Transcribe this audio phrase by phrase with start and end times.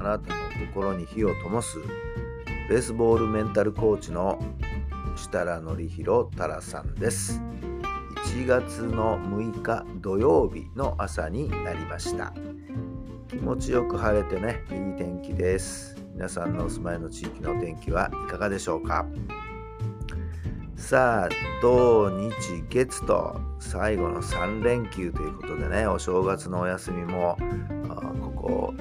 [0.00, 0.40] あなたの
[0.72, 1.78] 心に火を灯す
[2.68, 4.38] ベースボールメンタルコーチの
[5.16, 7.42] 設楽範弘太良さんです。
[8.26, 12.32] 1月の6日土曜日の朝になりました。
[13.28, 15.96] 気持ちよく晴れてね、いい天気です。
[16.14, 19.06] 皆さんのお住まいの地域のお天気はいかがでしょうか？
[20.76, 21.28] さあ、
[21.60, 22.30] 土日
[22.68, 27.36] 月と最後の3連休ということでね、お正月のお休みも
[28.20, 28.74] ここ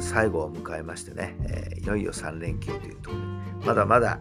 [0.00, 3.22] 最後を迎えましてね、えーいよいよ3連休というところ
[3.60, 4.18] で、まだまだあ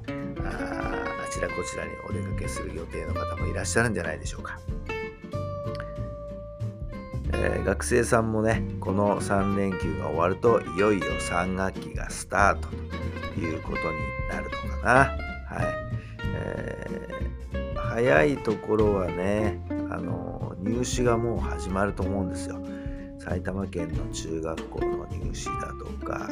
[1.32, 4.60] ちらこちらにお出かけする予定の方もいらっしゃるんじゃないでしょうか。
[7.34, 13.98] えー学生さんもね、この3連休が終わると、いよいよ3学期がスタートということに
[14.30, 14.94] なるのかな。
[14.94, 15.76] はい。
[16.36, 17.16] えー
[17.96, 19.58] 早いところはね、
[19.90, 22.60] あの入試がもう始まると思うんですよ。
[23.20, 26.30] 埼玉県の中学校の入試だとか、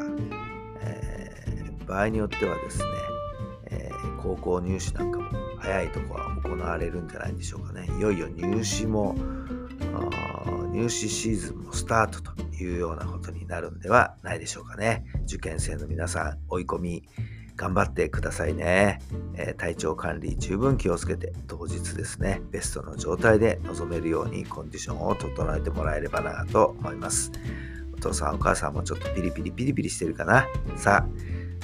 [0.82, 1.34] えー
[1.86, 2.86] 場合によってはですね、
[3.66, 7.90] えー高校入試なんかも早いとこは行われるんじゃないでしょうかね。
[7.98, 9.16] いよいよ入試も、
[10.72, 15.06] 入試シーズンもスタートというようなことになるんではないでしょうかね。
[15.26, 17.04] 受験生の皆さん、追い込み
[17.56, 19.00] 頑張ってくださいね、
[19.36, 27.32] えー体調管理十分気をつけて当日ですねベストの状態で臨めるようにコンディションを整えてもらえればなと思います。
[27.94, 30.46] お父さんお母さんもちょっとピリピリピリピリしてるかな？
[30.76, 31.08] さあ、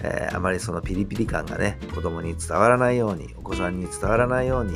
[0.04, 4.74] えーあまりそのピリピリ感がね子供に伝わらないようにお子さんに伝わらないように、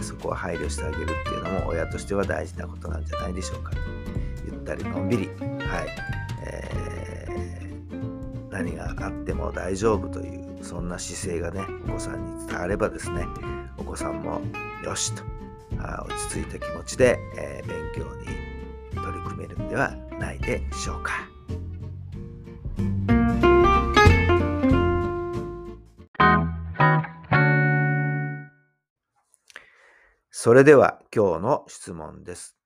[0.00, 3.72] そこは配慮してあげるっていうのも親としては大事なことなんじゃないでしょうか。
[4.44, 5.26] ゆったりのんびり。
[5.26, 5.88] はい、
[6.46, 7.63] えー
[8.54, 13.26] 何があっても大丈夫というそんな姿勢がねお子さんに伝わればですね
[13.76, 14.40] お子さんも
[14.84, 15.24] よしと
[15.80, 18.26] あ落ち着いた気持ちで、えー勉強に
[18.94, 21.28] 取り組めるんではないでしょうか。
[30.30, 32.56] それでは今日の質問です。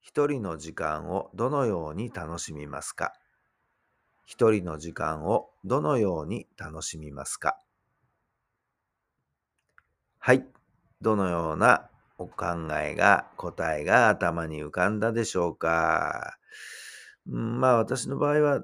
[0.00, 3.12] 一人の時間をどのように楽しみますか？
[4.26, 7.58] 一人の時間をどのように楽しみますか？
[10.18, 10.44] はい。
[11.00, 11.88] どのような
[12.18, 12.44] お考
[12.82, 16.36] えが、答えが頭に浮かんだでしょうか？
[17.28, 18.60] うんまあ私の場合は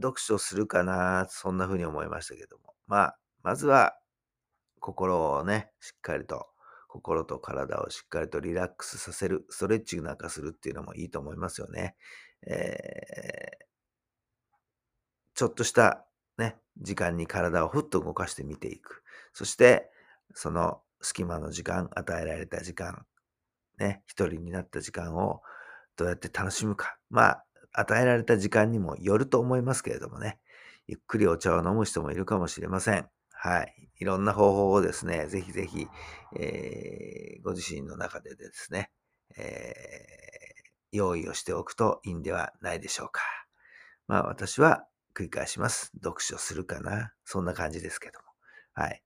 [0.00, 2.74] 読書するかな、そんな風に思いましたけども。
[2.86, 3.98] まあ、まずは
[4.78, 6.46] 心をね、しっかりと、
[6.86, 11.96] 心と体をしっかりとリラックスさせる、ストレッチなんかするっていうのもいいと思いますよね。
[12.46, 13.69] えー
[15.40, 16.04] ちょっとした
[16.36, 19.02] ね、時間に体をふっと動かしてみていく。
[19.32, 19.90] そして、
[20.34, 23.06] その隙間の時間、与えられた時間、
[23.78, 25.40] ね、一人になった時間を
[25.96, 26.98] どうやって楽しむか。
[27.08, 30.38] まあ、与えられた時間にもよると思いますけれどもね、
[30.86, 33.08] ゆっくりお茶を飲む人もいるかもしれません。
[33.32, 33.74] はい。
[33.98, 35.86] いろんな方法をですね、ぜひぜひ、
[36.38, 38.90] えーご自身の中でですね、
[39.38, 43.22] えー用意をしておくといいんではないでしょうか。
[44.06, 44.84] まあ私は
[45.20, 45.92] 繰り返します。
[46.02, 47.12] 読書するかな。
[47.26, 48.24] そんな感じですけども。
[48.72, 49.02] はい。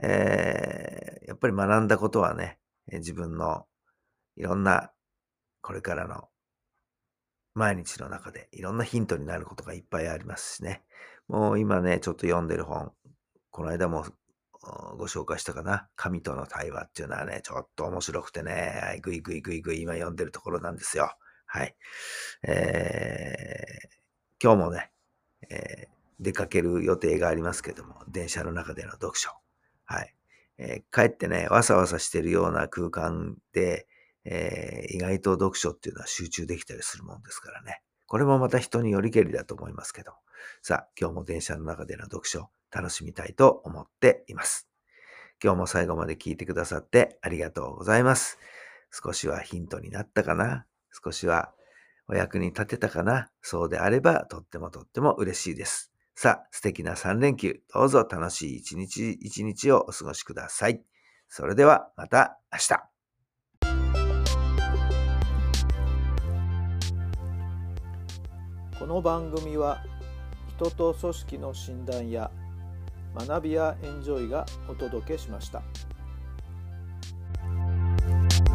[0.00, 2.58] えーやっぱり学んだことはね、
[2.92, 3.64] 自分の
[4.36, 4.92] いろんな
[5.62, 6.28] これからの
[7.54, 10.82] 毎日の中でいろんなヒントになることがいっぱいありますしね。
[11.26, 12.92] もう今ね、ちょっと読んでる本、
[13.50, 14.04] この間も
[14.98, 15.88] ご紹介したかな。
[15.96, 21.10] 神との対話っていうのはね、ちょっと面白くてね、はいぐいぐいぐいぐい今読んでるところなんですよ。
[21.46, 21.74] はい。
[22.44, 24.02] えー
[24.44, 24.90] 今日もね、
[25.52, 29.30] えー出かける予定がありますけども、電車の中での読書。
[29.84, 30.14] はい。
[30.56, 33.88] えー帰ってね、わさわさしてるような空間で、
[34.24, 37.82] えー意外と読書っていうのは集中できたりするもんですからね。
[38.06, 40.12] これもまた人によりけりだと思いますけど。
[40.60, 44.68] さあ、今日も電車の中での読書、楽しみたいと思っています。
[45.42, 48.38] 今日も最後まで聞いてくださってありがとうございます。
[48.92, 50.66] 少しはヒントになったかな？
[51.04, 51.52] 少しは
[52.12, 55.90] お役に立てたかなそうであればとってもとっても嬉しいです。
[56.14, 60.82] さあ、素敵な3連休、どうぞ楽しい一日一日をお過ごしください。
[61.30, 62.92] それではまた明日。
[68.78, 69.82] この番組は
[70.58, 72.30] 人と組織の診断や
[73.14, 75.62] 学びやエンジョイがお届けしました。